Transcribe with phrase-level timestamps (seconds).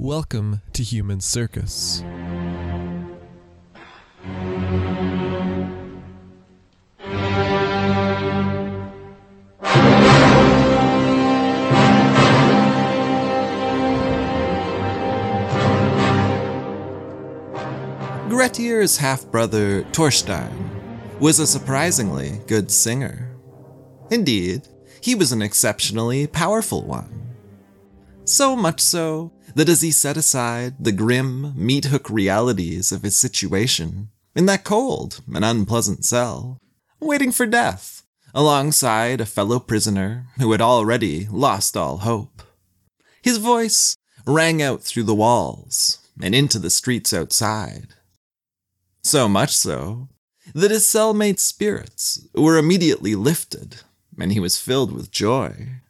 [0.00, 2.04] Welcome to Human Circus.
[18.28, 20.52] Grettir's half brother, Torstein,
[21.18, 23.36] was a surprisingly good singer.
[24.12, 24.68] Indeed,
[25.00, 27.27] he was an exceptionally powerful one.
[28.28, 33.16] So much so that as he set aside the grim, meat hook realities of his
[33.16, 36.58] situation in that cold and unpleasant cell,
[37.00, 38.02] waiting for death,
[38.34, 42.42] alongside a fellow prisoner who had already lost all hope,
[43.22, 47.94] his voice rang out through the walls and into the streets outside.
[49.02, 50.10] So much so
[50.54, 53.76] that his cellmate's spirits were immediately lifted
[54.20, 55.80] and he was filled with joy.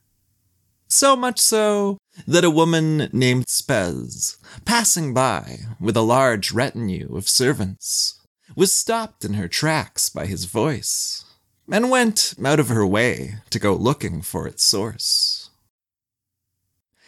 [0.89, 7.29] So much so that a woman named Spes, passing by with a large retinue of
[7.29, 8.21] servants,
[8.57, 11.25] was stopped in her tracks by his voice
[11.71, 15.51] and went out of her way to go looking for its source.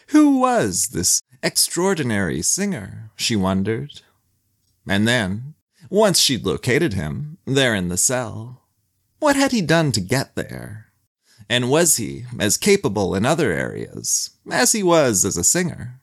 [0.08, 4.02] Who was this extraordinary singer, she wondered.
[4.86, 5.54] And then,
[5.88, 8.62] once she'd located him, there in the cell,
[9.18, 10.89] what had he done to get there?
[11.50, 16.00] And was he as capable in other areas as he was as a singer?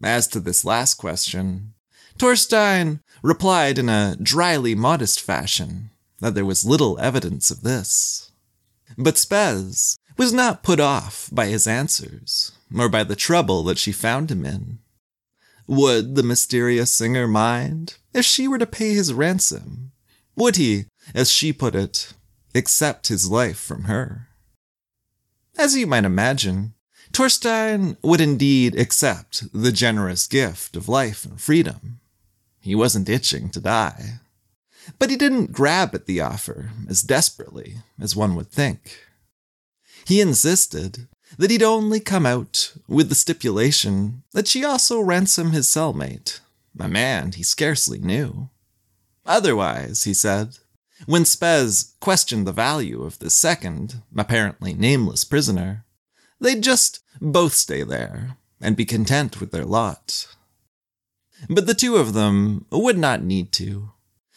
[0.00, 1.74] As to this last question,
[2.16, 8.30] Torstein replied in a dryly modest fashion that there was little evidence of this.
[8.96, 13.90] But Spes was not put off by his answers, or by the trouble that she
[13.90, 14.78] found him in.
[15.66, 19.90] Would the mysterious singer mind if she were to pay his ransom?
[20.36, 20.84] Would he,
[21.16, 22.12] as she put it,
[22.54, 24.28] accept his life from her?
[25.56, 26.74] As you might imagine,
[27.12, 32.00] Torstein would indeed accept the generous gift of life and freedom.
[32.60, 34.20] He wasn't itching to die.
[34.98, 39.06] But he didn't grab at the offer as desperately as one would think.
[40.04, 45.68] He insisted that he'd only come out with the stipulation that she also ransom his
[45.68, 46.40] cellmate,
[46.78, 48.48] a man he scarcely knew.
[49.26, 50.58] Otherwise, he said,
[51.06, 55.84] when Spes questioned the value of the second, apparently nameless prisoner,
[56.40, 60.26] they'd just both stay there and be content with their lot.
[61.48, 63.92] But the two of them would not need to.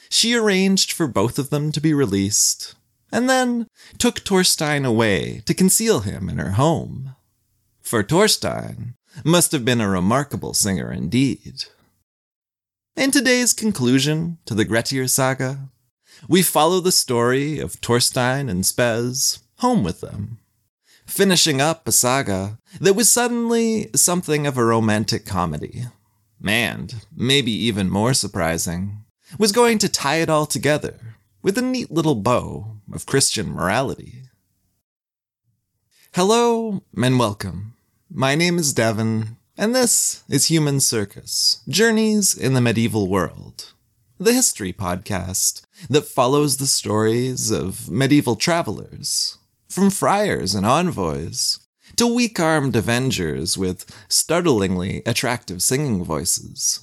[0.09, 2.75] She arranged for both of them to be released,
[3.11, 7.15] and then took Torstein away to conceal him in her home.
[7.81, 8.93] For Torstein
[9.23, 11.65] must have been a remarkable singer indeed.
[12.95, 15.69] In today's conclusion to the Grettir saga,
[16.27, 20.39] we follow the story of Torstein and Spes home with them,
[21.05, 25.85] finishing up a saga that was suddenly something of a romantic comedy.
[26.45, 29.05] And, maybe even more surprising,
[29.37, 30.99] was going to tie it all together
[31.41, 34.23] with a neat little bow of Christian morality.
[36.13, 37.73] Hello and welcome.
[38.09, 43.72] My name is Devon, and this is Human Circus Journeys in the Medieval World,
[44.23, 51.59] the history podcast that follows the stories of medieval travelers, from friars and envoys
[51.97, 56.79] to weak armed avengers with startlingly attractive singing voices.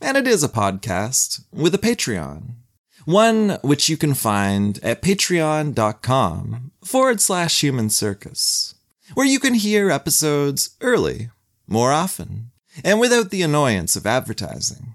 [0.00, 2.54] And it is a podcast with a Patreon,
[3.04, 8.74] one which you can find at patreon.com forward slash human circus,
[9.14, 11.30] where you can hear episodes early,
[11.66, 12.50] more often,
[12.82, 14.94] and without the annoyance of advertising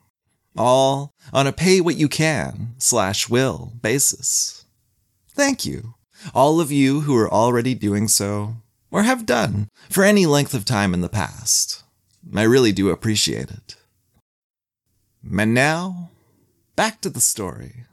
[0.57, 4.65] all on a pay what you can slash will basis.
[5.30, 5.95] Thank you,
[6.33, 8.56] all of you who are already doing so
[8.92, 11.83] or have done for any length of time in the past.
[12.36, 13.75] I really do appreciate it.
[15.30, 16.12] And now,
[16.75, 17.86] back to the story.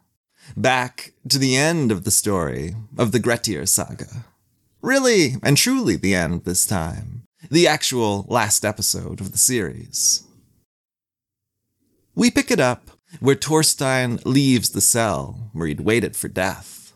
[0.57, 4.25] Back to the end of the story of the Grettir saga.
[4.83, 7.23] Really and truly the end this time.
[7.51, 10.25] The actual last episode of the series.
[12.15, 12.91] We pick it up
[13.21, 16.93] where Torstein leaves the cell where he'd waited for death.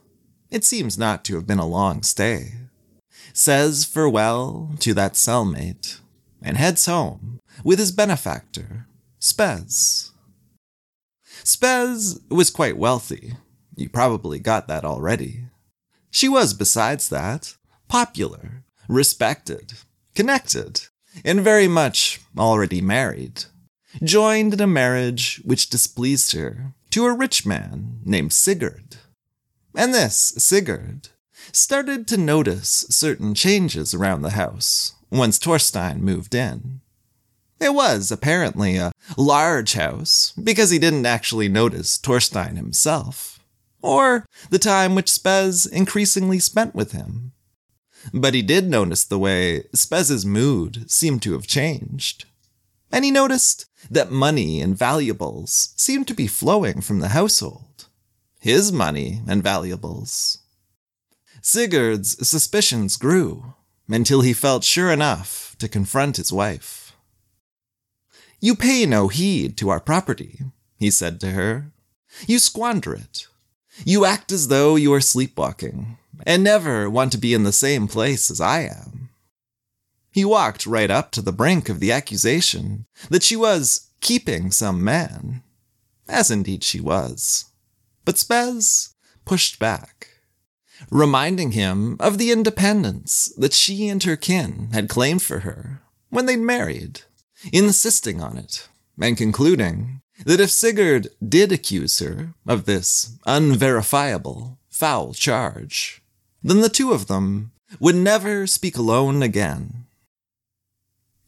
[0.51, 2.53] It seems not to have been a long stay.
[3.33, 6.01] says farewell to that cellmate,
[6.43, 8.87] and heads home with his benefactor,
[9.21, 10.11] Spes.
[11.45, 13.35] Spes was quite wealthy.
[13.77, 15.45] You probably got that already.
[16.11, 17.57] She was, besides that,
[17.89, 19.75] popular, respected,
[20.15, 20.83] connected,
[21.25, 23.45] and very much already married.
[24.03, 28.97] Joined in a marriage which displeased her to a rich man named Sigurd.
[29.75, 31.09] And this, Sigurd,
[31.53, 36.81] started to notice certain changes around the house once Torstein moved in.
[37.61, 43.41] It was apparently a large house because he didn't actually notice Torstein himself,
[43.83, 47.33] or the time which Spes increasingly spent with him.
[48.13, 52.27] But he did notice the way Spes's mood seemed to have changed.
[52.91, 57.87] And he noticed that money and valuables seemed to be flowing from the household.
[58.41, 60.39] His money and valuables.
[61.43, 63.55] Sigurd's suspicions grew
[63.89, 66.93] until he felt sure enough to confront his wife.
[68.41, 70.41] You pay no heed to our property,
[70.77, 71.73] he said to her.
[72.27, 73.27] You squander it.
[73.85, 77.89] You act as though you are sleepwalking, and never want to be in the same
[77.89, 79.08] place as I am.
[80.19, 84.83] He walked right up to the brink of the accusation that she was keeping some
[84.83, 85.45] man,
[86.09, 87.45] as indeed she was.
[88.05, 90.09] But Spes pushed back,
[90.91, 96.27] reminding him of the independence that she and her kin had claimed for her when
[96.27, 97.03] they'd married,
[97.53, 98.69] insisting on it,
[99.01, 106.03] and concluding that if Sigurd did accuse her of this unverifiable, foul charge,
[106.43, 109.85] then the two of them would never speak alone again.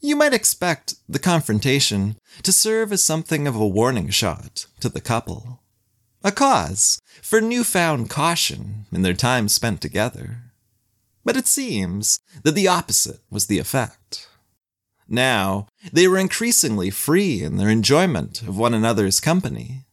[0.03, 4.99] You might expect the confrontation to serve as something of a warning shot to the
[4.99, 5.61] couple,
[6.23, 10.39] a cause for newfound caution in their time spent together.
[11.23, 14.27] But it seems that the opposite was the effect.
[15.07, 19.85] Now, they were increasingly free in their enjoyment of one another's company,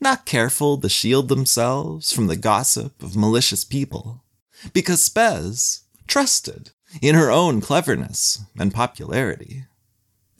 [0.00, 4.24] not careful to shield themselves from the gossip of malicious people,
[4.72, 6.70] because Spes trusted
[7.00, 9.64] in her own cleverness and popularity.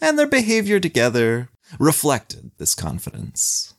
[0.00, 1.48] And their behavior together
[1.78, 3.74] reflected this confidence.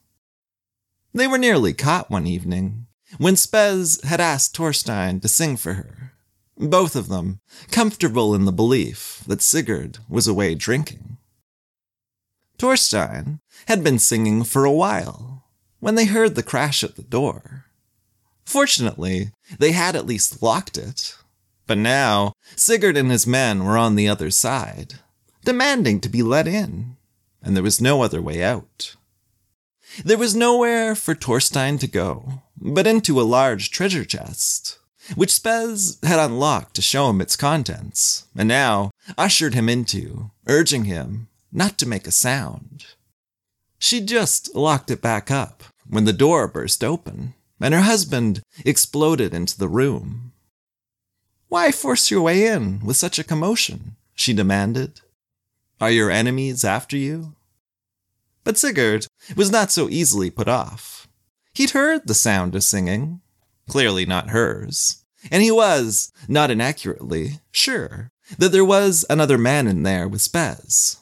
[1.13, 2.87] They were nearly caught one evening
[3.17, 6.13] when Spes had asked Torstein to sing for her,
[6.57, 7.39] both of them
[7.71, 11.17] comfortable in the belief that Sigurd was away drinking.
[12.57, 15.45] Torstein had been singing for a while
[15.79, 17.65] when they heard the crash at the door.
[18.45, 21.15] Fortunately, they had at least locked it.
[21.67, 24.95] But now, Sigurd and his men were on the other side,
[25.43, 26.97] demanding to be let in,
[27.41, 28.95] and there was no other way out.
[30.03, 34.79] There was nowhere for Torstein to go, but into a large treasure chest,
[35.15, 40.85] which Spes had unlocked to show him its contents, and now ushered him into, urging
[40.85, 42.85] him not to make a sound.
[43.77, 49.33] She just locked it back up when the door burst open, and her husband exploded
[49.33, 50.33] into the room.
[51.47, 53.95] Why force your way in with such a commotion?
[54.13, 55.01] she demanded.
[55.79, 57.35] Are your enemies after you?
[58.43, 61.07] But Sigurd was not so easily put off.
[61.53, 63.21] He'd heard the sound of singing,
[63.67, 69.83] clearly not hers, and he was, not inaccurately, sure that there was another man in
[69.83, 70.97] there with Spes,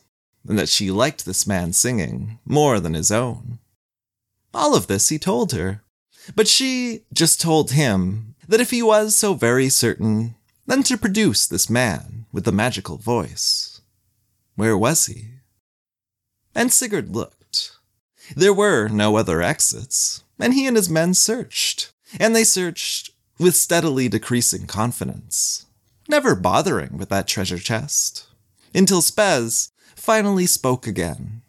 [0.48, 3.60] and that she liked this man singing more than his own.
[4.54, 5.82] All of this he told her,
[6.36, 10.36] but she just told him that if he was so very certain,
[10.66, 13.82] then to produce this man with the magical voice.
[14.56, 15.30] Where was he?
[16.56, 17.72] And Sigurd looked.
[18.36, 23.56] There were no other exits, and he and his men searched, and they searched with
[23.56, 25.66] steadily decreasing confidence,
[26.08, 28.28] never bothering with that treasure chest,
[28.74, 31.42] until Spes finally spoke again.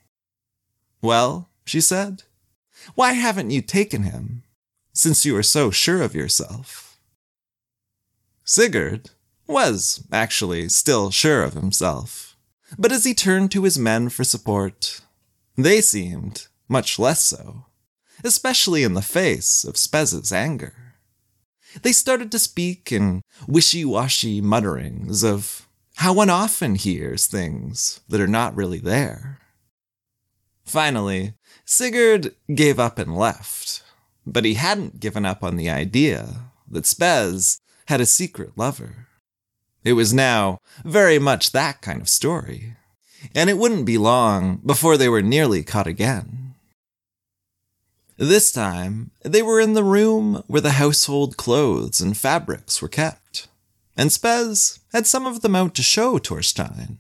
[1.03, 2.23] Well, she said,
[2.95, 4.43] why haven't you taken him?
[4.95, 6.99] Since you are so sure of yourself.
[8.45, 9.11] Sigurd
[9.49, 12.37] was actually still sure of himself,
[12.79, 15.01] but as he turned to his men for support,
[15.57, 17.67] they seemed much less so,
[18.23, 20.95] especially in the face of Spes's anger.
[21.83, 28.21] They started to speak in wishy washy mutterings of how one often hears things that
[28.21, 29.41] are not really there.
[30.65, 31.35] Finally,
[31.65, 33.83] Sigurd gave up and left,
[34.27, 39.09] but he hadn't given up on the idea that Spes had a secret lover.
[39.85, 42.77] It was now very much that kind of story,
[43.35, 46.55] and it wouldn't be long before they were nearly caught again.
[48.17, 53.49] This time, they were in the room where the household clothes and fabrics were kept,
[53.97, 56.97] and Spes had some of them out to show Torstein.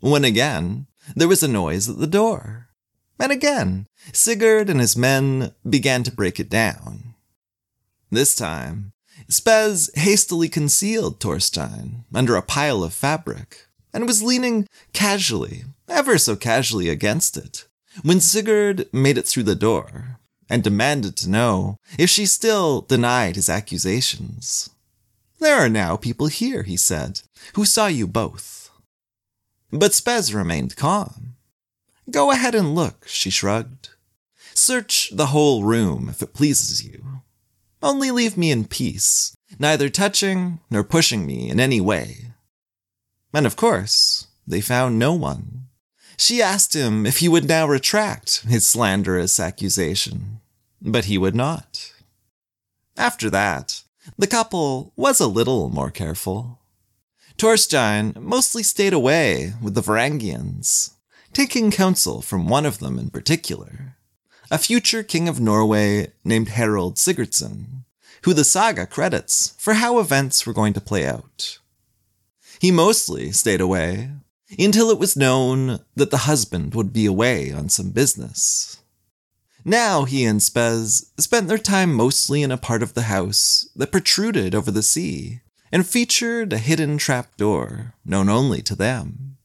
[0.00, 2.68] When again, there was a noise at the door.
[3.18, 7.14] And again, Sigurd and his men began to break it down.
[8.10, 8.92] This time,
[9.28, 16.36] Spes hastily concealed Torstein under a pile of fabric and was leaning casually, ever so
[16.36, 17.66] casually against it,
[18.02, 23.36] when Sigurd made it through the door and demanded to know if she still denied
[23.36, 24.70] his accusations.
[25.38, 27.20] There are now people here, he said,
[27.54, 28.70] who saw you both.
[29.70, 31.36] But Spes remained calm.
[32.10, 33.90] Go ahead and look, she shrugged.
[34.54, 37.22] Search the whole room if it pleases you.
[37.82, 42.32] Only leave me in peace, neither touching nor pushing me in any way.
[43.32, 45.68] And of course, they found no one.
[46.16, 50.40] She asked him if he would now retract his slanderous accusation,
[50.80, 51.92] but he would not.
[52.96, 53.82] After that,
[54.18, 56.60] the couple was a little more careful.
[57.38, 60.92] Torstein mostly stayed away with the Varangians,
[61.32, 63.96] taking counsel from one of them in particular,
[64.50, 67.84] a future king of Norway named Harald Sigurdsson,
[68.24, 71.58] who the saga credits for how events were going to play out.
[72.60, 74.10] He mostly stayed away
[74.58, 78.82] until it was known that the husband would be away on some business.
[79.64, 83.92] Now he and Spes spent their time mostly in a part of the house that
[83.92, 89.38] protruded over the sea and featured a hidden trap door known only to them.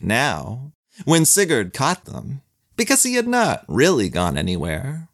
[0.00, 0.72] Now,
[1.04, 2.42] when Sigurd caught them,
[2.76, 5.08] because he had not really gone anywhere,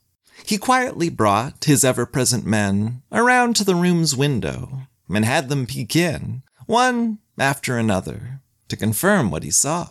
[0.45, 5.67] he quietly brought his ever present men around to the room's window and had them
[5.67, 9.89] peek in, one after another, to confirm what he saw.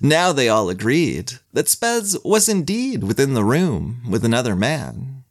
[0.00, 5.24] Now they all agreed that Spes was indeed within the room with another man.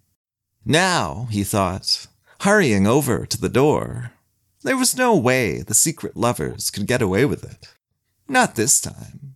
[0.66, 2.08] Now, he thought,
[2.42, 4.14] hurrying over to the door,
[4.64, 7.68] there was no way the secret lovers could get away with it.
[8.28, 9.31] Not this time.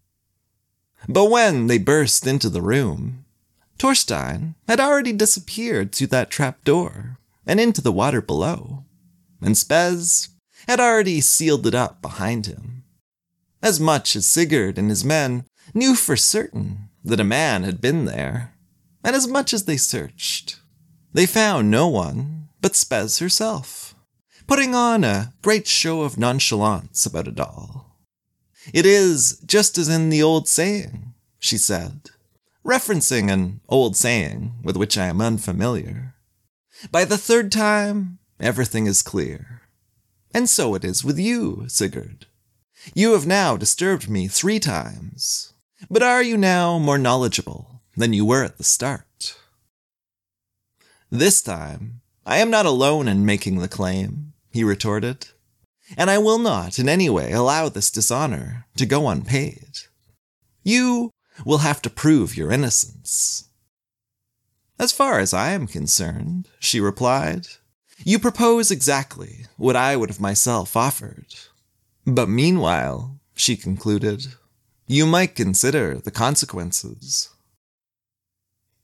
[1.08, 3.26] But when they burst into the room,
[3.78, 8.86] Torstein had already disappeared through that trap door and into the water below,
[9.42, 10.30] and Spes
[10.68, 12.84] had already sealed it up behind him.
[13.62, 18.06] As much as Sigurd and his men knew for certain that a man had been
[18.06, 18.56] there,
[19.04, 20.60] and as much as they searched,
[21.14, 23.96] they found no one but Spes herself,
[24.48, 27.85] putting on a great show of nonchalance about it all.
[28.74, 32.10] It is just as in the old saying, she said,
[32.66, 36.16] referencing an old saying with which I am unfamiliar.
[36.92, 39.62] By the third time, everything is clear.
[40.34, 42.26] And so it is with you, Sigurd.
[42.94, 45.54] You have now disturbed me three times,
[45.90, 49.38] but are you now more knowledgeable than you were at the start?
[51.10, 55.28] This time, I am not alone in making the claim, he retorted
[55.98, 59.80] and I will not in any way allow this dishonor to go unpaid.
[60.64, 61.12] You
[61.46, 63.50] will have to prove your innocence.
[64.80, 67.48] As far as I am concerned, she replied,
[68.04, 71.34] you propose exactly what I would have myself offered.
[72.06, 74.28] But meanwhile, she concluded,
[74.88, 77.30] you might consider the consequences.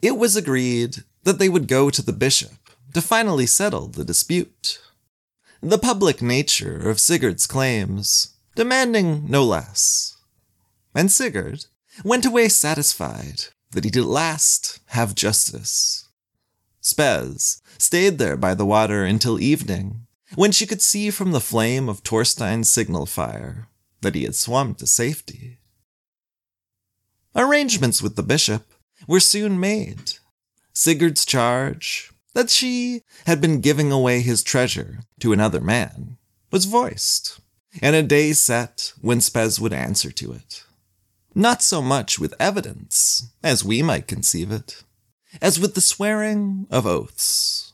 [0.02, 4.80] It was agreed that they would go to the bishop to finally settle the dispute
[5.62, 10.18] the public nature of Sigurd's claims, demanding no less.
[10.96, 11.66] And Sigurd
[12.04, 16.10] went away satisfied that he did at last have justice.
[16.82, 21.88] Spes stayed there by the water until evening, when she could see from the flame
[21.88, 23.68] of Torstein's signal fire
[24.02, 25.60] that he had swum to safety.
[27.36, 28.66] Arrangements with the bishop
[29.08, 30.14] were soon made.
[30.74, 36.18] Sigurd's charge, that she had been giving away his treasure to another man
[36.52, 37.40] was voiced,
[37.82, 40.64] and a day set when Spes would answer to it.
[41.34, 44.84] Not so much with evidence, as we might conceive it,
[45.42, 47.72] as with the swearing of oaths.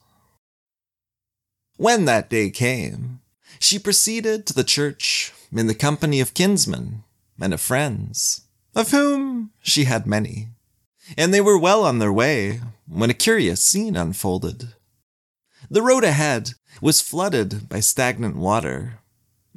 [1.77, 3.21] When that day came,
[3.59, 7.03] she proceeded to the church in the company of kinsmen
[7.39, 8.41] and of friends,
[8.75, 10.49] of whom she had many
[11.15, 14.73] and they were well on their way when a curious scene unfolded.
[15.69, 18.99] The road ahead was flooded by stagnant water,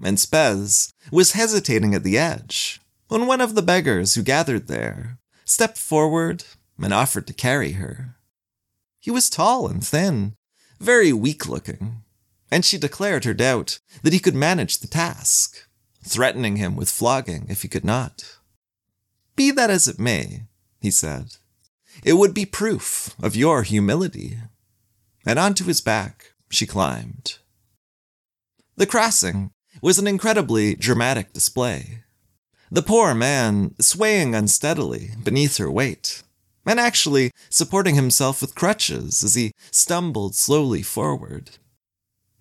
[0.03, 5.19] and Spes was hesitating at the edge when one of the beggars who gathered there
[5.45, 6.45] stepped forward
[6.81, 8.17] and offered to carry her.
[9.01, 10.35] He was tall and thin,
[10.79, 12.03] very weak looking,
[12.51, 15.67] and she declared her doubt that he could manage the task,
[16.03, 18.39] threatening him with flogging if he could not.
[19.37, 20.45] Be that as it may,
[20.81, 21.37] he said,
[22.03, 24.39] it would be proof of your humility.
[25.27, 27.39] And onto his back she climbed.
[28.77, 29.51] The crossing
[29.83, 32.05] was an incredibly dramatic display.
[32.71, 36.23] The poor man swaying unsteadily beneath her weight,
[36.65, 41.51] and actually supporting himself with crutches as he stumbled slowly forward.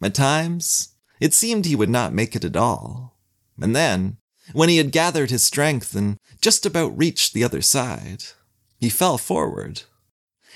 [0.02, 0.90] At times,
[1.20, 3.18] it seemed he would not make it at all.
[3.60, 4.18] And then,
[4.54, 8.24] when he had gathered his strength and just about reached the other side,
[8.80, 9.84] he fell forward.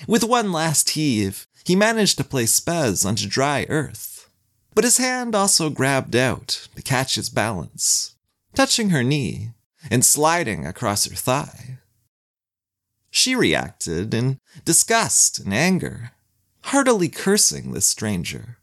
[0.08, 4.28] With one last heave, he managed to place Spes onto dry earth.
[4.74, 8.16] But his hand also grabbed out to catch his balance,
[8.54, 9.50] touching her knee
[9.90, 11.78] and sliding across her thigh.
[13.10, 16.10] She reacted in disgust and anger,
[16.62, 18.58] heartily cursing this stranger,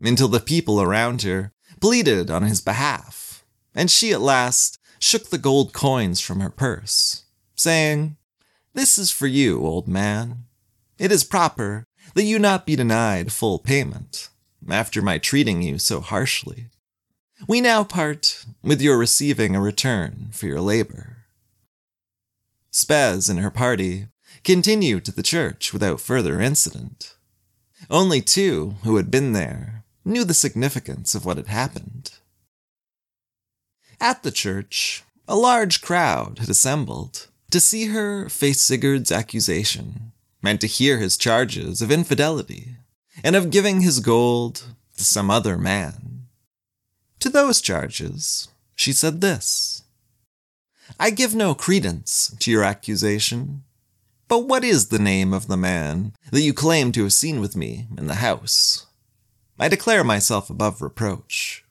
[0.00, 5.38] until the people around her pleaded on his behalf, and she at last shook the
[5.38, 8.16] gold coins from her purse, saying,
[8.74, 10.44] This is for you, old man.
[10.98, 14.30] It is proper that you not be denied full payment,
[14.70, 16.68] after my treating you so harshly.
[17.46, 21.26] We now part with your receiving a return for your labor.
[22.70, 24.06] Spes and her party
[24.44, 27.16] continued to the church without further incident.
[27.90, 32.12] Only two who had been there knew the significance of what had happened.
[34.00, 40.60] At the church, a large crowd had assembled to see her face Sigurd's accusation and
[40.60, 42.76] to hear his charges of infidelity
[43.22, 44.64] and of giving his gold
[44.96, 46.26] to some other man.
[47.20, 49.84] To those charges, she said this
[50.98, 53.62] I give no credence to your accusation.
[54.28, 57.54] But what is the name of the man that you claim to have seen with
[57.54, 58.86] me in the house?
[59.58, 61.64] I declare myself above reproach.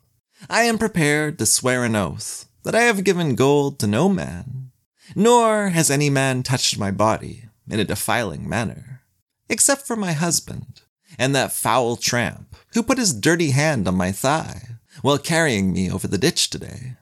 [0.50, 4.71] I am prepared to swear an oath that I have given gold to no man,
[5.16, 9.02] nor has any man touched my body in a defiling manner,
[9.50, 10.82] except for my husband
[11.18, 15.90] and that foul tramp who put his dirty hand on my thigh while carrying me
[15.92, 16.96] over the ditch today.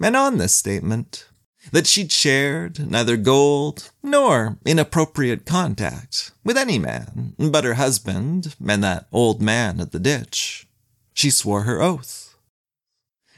[0.00, 1.28] And on this statement,
[1.70, 8.82] that she'd shared neither gold nor inappropriate contact with any man but her husband and
[8.82, 10.66] that old man at the ditch.
[11.14, 12.21] She swore her oath.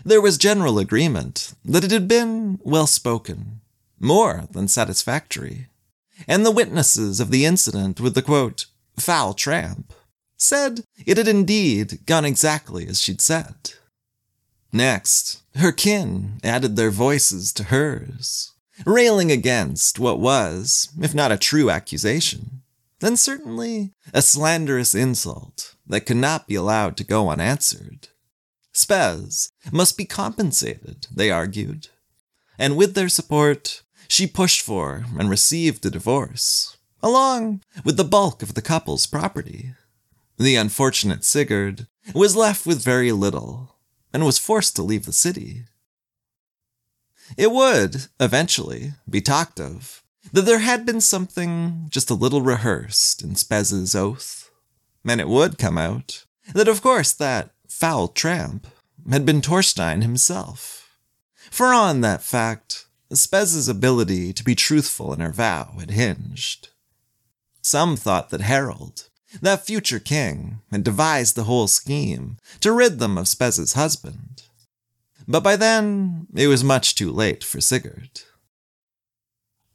[0.07, 3.61] There was general agreement that it had been well spoken,
[3.99, 5.69] more than satisfactory,
[6.29, 8.67] and the witnesses of the incident with the quote,
[8.99, 9.95] foul tramp,
[10.37, 13.73] said it had indeed gone exactly as she'd said.
[14.73, 18.53] Next, her kin added their voices to hers,
[18.85, 22.61] railing against what was, if not a true accusation,
[23.01, 28.09] then certainly a slanderous insult that could not be allowed to go unanswered.
[28.75, 31.89] Spes must be compensated, they argued,
[32.59, 38.43] and with their support, she pushed for and received a divorce, along with the bulk
[38.43, 39.75] of the couple's property.
[40.39, 43.77] The unfortunate Sigurd was left with very little,
[44.13, 45.65] and was forced to leave the city.
[47.37, 53.23] It would, eventually, be talked of that there had been something just a little rehearsed
[53.23, 54.51] in Spes's oath,
[55.05, 58.69] and it would come out that, of course, that foul tramp
[59.11, 60.97] had been Torstein himself.
[61.51, 66.69] For on that fact, Spes's ability to be truthful in her vow had hinged.
[67.63, 69.09] Some thought that Harold,
[69.43, 74.45] that future king had devised the whole scheme to rid them of Spes's husband.
[75.27, 78.23] But by then, it was much too late for Sigurd.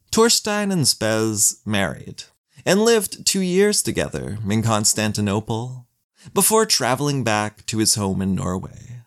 [0.10, 2.24] Torstein and Spez married
[2.66, 5.89] and lived two years together in Constantinople
[6.34, 9.02] before traveling back to his home in Norway.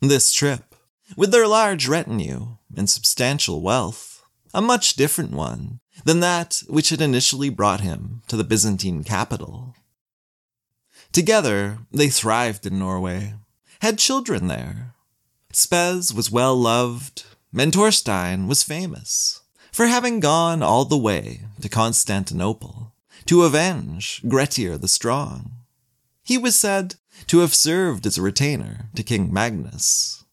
[0.00, 0.74] This trip,
[1.16, 4.22] with their large retinue and substantial wealth,
[4.54, 9.74] a much different one than that which had initially brought him to the Byzantine capital.
[11.12, 13.34] Together, they thrived in Norway,
[13.80, 14.94] had children there.
[15.52, 17.24] Spes was well loved,
[17.56, 19.40] and Torstein was famous
[19.72, 22.92] for having gone all the way to Constantinople
[23.26, 25.57] to avenge Grettir the Strong.
[26.28, 26.96] He was said
[27.28, 30.24] to have served as a retainer to King Magnus.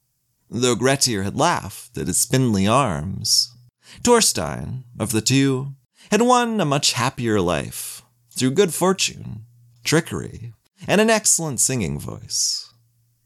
[0.49, 3.55] Though Grettir had laughed at his spindly arms,
[4.03, 5.75] Torstein, of the two,
[6.11, 9.45] had won a much happier life through good fortune,
[9.85, 10.51] trickery,
[10.85, 12.73] and an excellent singing voice.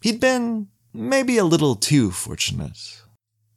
[0.03, 3.01] He'd been maybe a little too fortunate.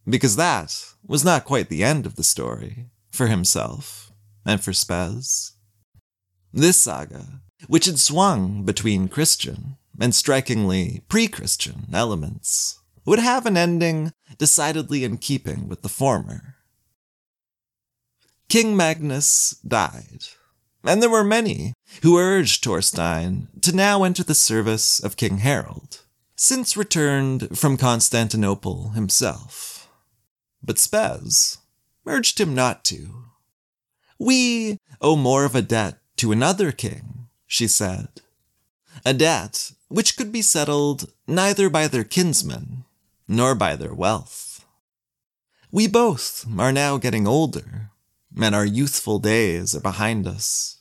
[0.09, 0.75] Because that
[1.07, 4.11] was not quite the end of the story for himself
[4.47, 5.53] and for Spes.
[6.51, 13.57] This saga, which had swung between Christian and strikingly pre Christian elements, would have an
[13.57, 16.57] ending decidedly in keeping with the former.
[18.49, 20.25] King Magnus died,
[20.85, 26.03] and there were many who urged Torstein to now enter the service of King Harold,
[26.37, 29.89] since returned from Constantinople himself.
[30.63, 31.59] But Spes
[32.07, 33.25] urged him not to.
[34.19, 37.22] We owe more of a debt to another king,
[37.53, 38.09] she said.
[39.05, 42.85] A debt which could be settled neither by their kinsmen
[43.29, 44.65] nor by their wealth.
[45.71, 47.91] We both are now getting older,
[48.41, 50.79] and our youthful days are behind us.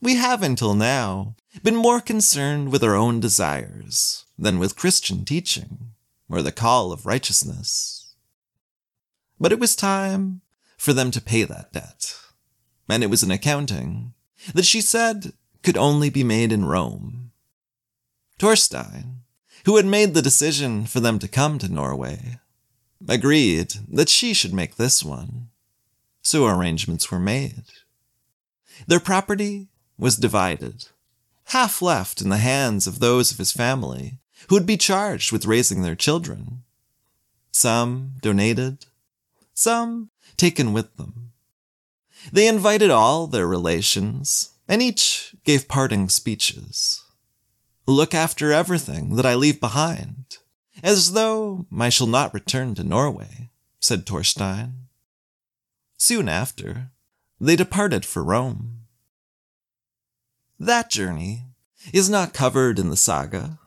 [0.00, 5.94] We have until now been more concerned with our own desires than with Christian teaching
[6.28, 8.14] or the call of righteousness.
[9.40, 10.42] But it was time
[10.76, 12.14] for them to pay that debt,
[12.88, 14.14] and it was an accounting
[14.54, 15.32] that she said
[15.64, 17.32] could only be made in Rome.
[18.38, 19.22] Torstein,
[19.64, 22.38] who had made the decision for them to come to Norway,
[23.08, 25.48] agreed that she should make this one.
[26.22, 27.64] So arrangements were made.
[28.86, 30.88] Their property was divided,
[31.46, 35.46] half left in the hands of those of his family who would be charged with
[35.46, 36.62] raising their children.
[37.52, 38.86] Some donated,
[39.54, 41.32] some taken with them.
[42.32, 47.02] They invited all their relations, and each gave parting speeches.
[47.86, 50.38] Look after everything that I leave behind,
[50.82, 54.72] as though I shall not return to Norway, said Torstein.
[55.98, 56.90] Soon after,
[57.40, 58.80] they departed for Rome.
[60.58, 61.44] That journey
[61.92, 63.58] is not covered in the saga,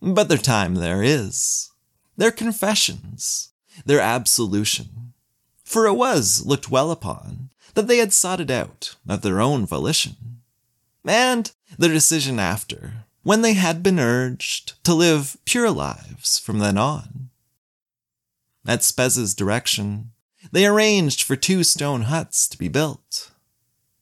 [0.00, 1.70] but their time there is,
[2.16, 3.50] their confessions,
[3.84, 5.12] their absolution,
[5.64, 9.66] for it was looked well upon that they had sought it out of their own
[9.66, 10.16] volition,
[11.08, 16.78] and their decision after, when they had been urged to live pure lives from then
[16.78, 17.30] on.
[18.66, 20.12] At Spes's direction,
[20.52, 23.30] they arranged for two stone huts to be built.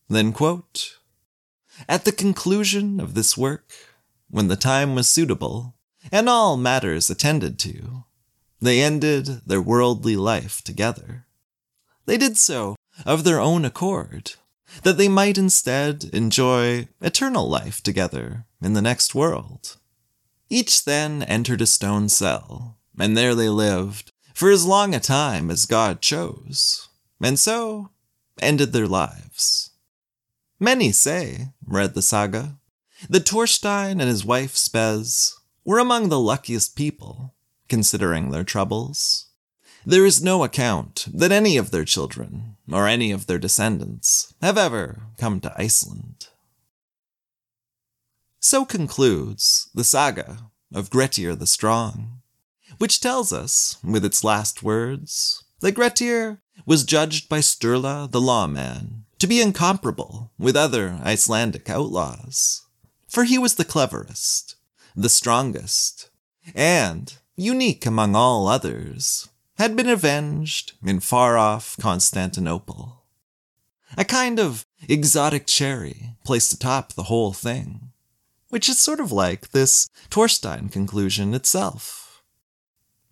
[0.08, 0.98] Then, quote,
[1.88, 3.72] At the conclusion of this work,
[4.30, 5.74] when the time was suitable,
[6.12, 8.04] and all matters attended to,
[8.60, 11.26] they ended their worldly life together.
[12.06, 14.34] They did so of their own accord,
[14.82, 19.76] that they might instead enjoy eternal life together in the next world.
[20.48, 25.50] Each then entered a stone cell, and there they lived for as long a time
[25.50, 26.88] as God chose,
[27.20, 27.90] and so
[28.40, 29.70] ended their lives.
[30.60, 32.58] Many say, read the saga,
[33.08, 37.34] that Torstein and his wife Spes were among the luckiest people,
[37.68, 39.26] considering their troubles.
[39.84, 44.58] There is no account that any of their children, or any of their descendants, have
[44.58, 46.28] ever come to Iceland.
[48.40, 52.22] So concludes the saga of Grettir the Strong,
[52.78, 59.04] which tells us, with its last words, that Grettir was judged by Sturla the lawman
[59.18, 62.62] to be incomparable with other Icelandic outlaws,
[63.08, 64.56] for he was the cleverest,
[64.94, 66.10] the strongest,
[66.54, 73.04] and, unique among all others, had been avenged in far off Constantinople.
[73.96, 77.92] A kind of exotic cherry placed atop the whole thing,
[78.50, 82.22] which is sort of like this Torstein conclusion itself.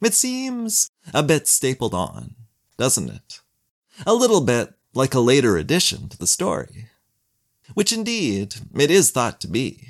[0.03, 2.35] It seems a bit stapled on,
[2.77, 3.41] doesn't it?
[4.07, 6.89] A little bit like a later addition to the story,
[7.73, 9.89] which indeed it is thought to be.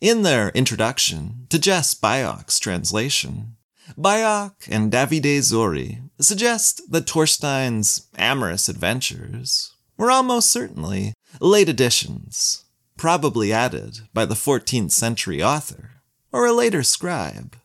[0.00, 3.56] In their introduction to Jess Byock's translation,
[3.96, 12.64] Byock and Davide Zori suggest that Torstein's amorous adventures were almost certainly late additions,
[12.96, 17.56] probably added by the 14th century author or a later scribe,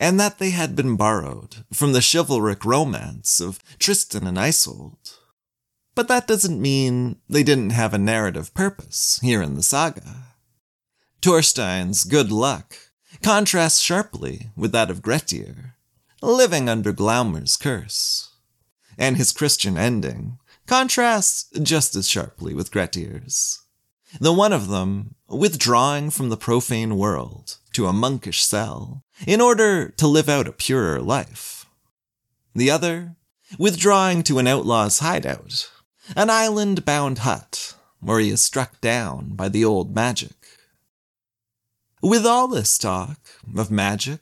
[0.00, 5.18] and that they had been borrowed from the chivalric romance of Tristan and Isolde.
[5.94, 10.34] But that doesn't mean they didn't have a narrative purpose here in the saga.
[11.20, 12.76] Torstein's good luck
[13.22, 15.74] contrasts sharply with that of Grettir,
[16.20, 18.30] living under Glaumr's curse.
[18.98, 23.60] And his Christian ending contrasts just as sharply with Grettir's.
[24.20, 29.88] The one of them withdrawing from the profane world to a monkish cell in order
[29.88, 31.66] to live out a purer life.
[32.54, 33.16] The other
[33.58, 35.70] withdrawing to an outlaw's hideout,
[36.14, 40.41] an island bound hut where he is struck down by the old magic.
[42.02, 43.16] With all this talk
[43.56, 44.18] of magic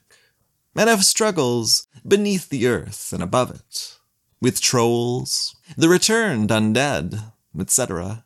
[0.75, 3.97] and of struggles beneath the earth and above it,
[4.39, 8.23] with trolls, the returned undead, etc.,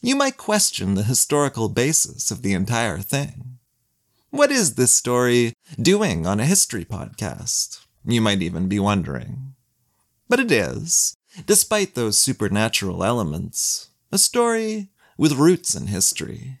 [0.00, 3.58] you might question the historical basis of the entire thing.
[4.30, 7.84] What is this story doing on a history podcast?
[8.04, 9.54] You might even be wondering.
[10.28, 16.60] But it is, despite those supernatural elements, a story with roots in history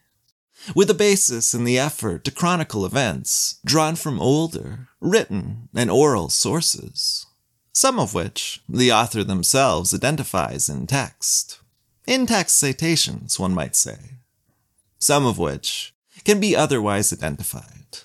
[0.74, 6.28] with a basis in the effort to chronicle events drawn from older, written, and oral
[6.28, 7.26] sources,
[7.72, 11.60] some of which the author themselves identifies in text.
[12.06, 13.98] In text citations, one might say.
[14.98, 15.94] Some of which
[16.24, 17.98] can be otherwise identified.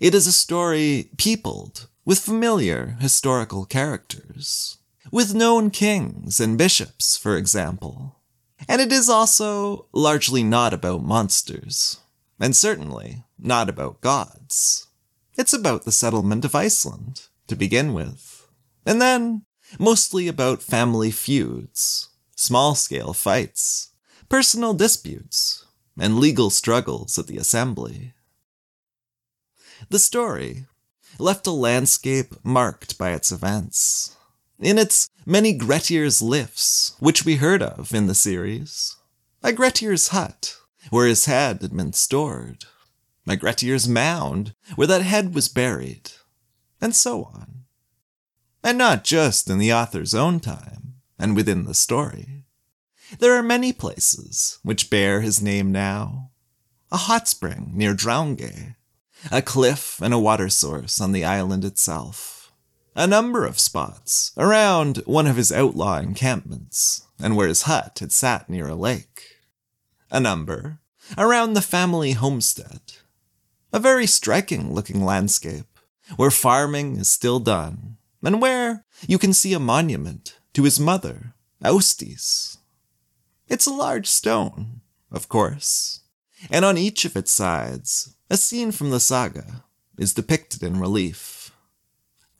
[0.00, 4.78] It is a story peopled with familiar historical characters,
[5.10, 8.16] with known kings and bishops, for example.
[8.68, 11.98] And it is also largely not about monsters,
[12.40, 14.86] and certainly not about gods.
[15.36, 18.48] It's about the settlement of Iceland, to begin with,
[18.86, 19.44] and then
[19.78, 23.90] mostly about family feuds, small scale fights,
[24.28, 25.66] personal disputes,
[25.98, 28.14] and legal struggles at the assembly.
[29.90, 30.66] The story
[31.18, 34.16] left a landscape marked by its events.
[34.58, 38.96] In its many Grettir's lifts, which we heard of in the series,
[39.42, 40.56] a Grettir's hut,
[40.90, 42.64] where his head had been stored,
[43.26, 46.12] a Grettir's mound, where that head was buried,
[46.80, 47.64] and so on.
[48.62, 52.44] And not just in the author's own time, and within the story.
[53.18, 56.30] There are many places which bear his name now.
[56.90, 58.76] A hot spring near Drangey,
[59.30, 62.33] a cliff and a water source on the island itself.
[62.96, 68.12] A number of spots around one of his outlaw encampments, and where his hut had
[68.12, 69.40] sat near a lake.
[70.10, 70.78] A number
[71.18, 72.80] around the family homestead.
[73.72, 75.78] A very striking looking landscape,
[76.16, 81.34] where farming is still done, and where you can see a monument to his mother,
[81.62, 82.58] Asdis.
[83.48, 86.00] It's a large stone, of course,
[86.48, 89.64] and on each of its sides a scene from the saga
[89.98, 91.43] is depicted in relief.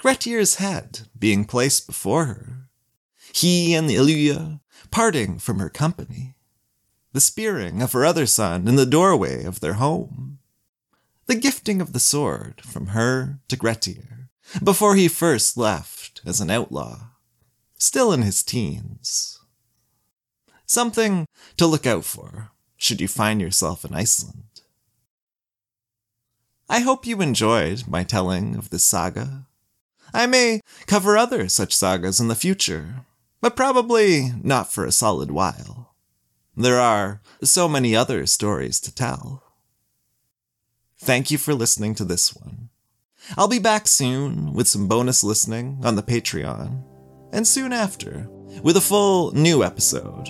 [0.04, 2.68] Grettir's head being placed before her,
[3.32, 6.34] he and Ilya parting from her company,
[7.14, 10.40] the spearing of her other son in the doorway of their home,
[11.24, 14.28] the gifting of the sword from her to Grettir
[14.62, 17.12] before he first left as an outlaw,
[17.78, 19.38] still in his teens.
[20.66, 24.60] Something to look out for should you find yourself in Iceland.
[26.68, 29.46] I hope you enjoyed my telling of this saga.
[30.14, 33.04] I may cover other such sagas in the future,
[33.40, 35.94] but probably not for a solid while.
[36.56, 39.42] There are so many other stories to tell.
[40.98, 42.70] Thank you for listening to this one.
[43.36, 46.84] I'll be back soon with some bonus listening on the Patreon,
[47.32, 48.28] and soon after
[48.62, 50.28] with a full new episode,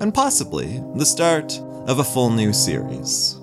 [0.00, 1.56] and possibly the start
[1.86, 3.34] of a full new series.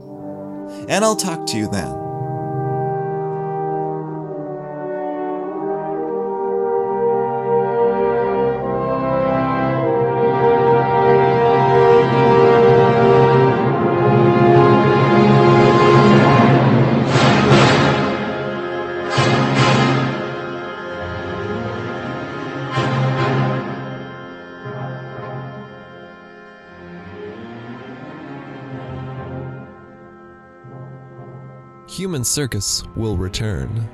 [0.90, 2.09] And I'll talk to you then.
[31.90, 33.90] Human Circus will return.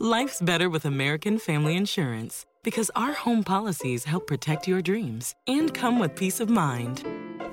[0.00, 5.74] Life's better with American Family Insurance because our home policies help protect your dreams and
[5.74, 7.23] come with peace of mind.